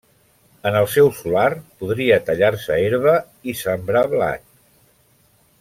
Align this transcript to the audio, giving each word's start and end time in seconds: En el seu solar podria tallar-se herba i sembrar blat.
En 0.69 0.77
el 0.79 0.87
seu 0.93 1.09
solar 1.17 1.43
podria 1.83 2.19
tallar-se 2.31 2.81
herba 2.87 3.15
i 3.53 3.57
sembrar 3.63 4.05
blat. 4.17 4.49